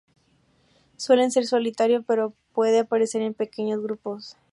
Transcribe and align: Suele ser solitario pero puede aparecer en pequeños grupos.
Suele 0.97 1.29
ser 1.29 1.45
solitario 1.45 2.01
pero 2.01 2.33
puede 2.53 2.79
aparecer 2.79 3.21
en 3.21 3.35
pequeños 3.35 3.83
grupos. 3.83 4.35